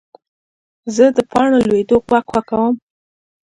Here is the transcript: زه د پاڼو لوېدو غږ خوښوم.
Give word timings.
زه 0.95 1.05
د 1.15 1.17
پاڼو 1.31 1.57
لوېدو 1.67 1.97
غږ 2.09 2.25
خوښوم. 2.31 2.73